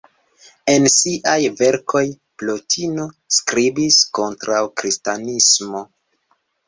[0.71, 2.01] En siaj verkoj,
[2.43, 3.05] Plotino
[3.37, 5.85] skribis kontraŭ kristanismo.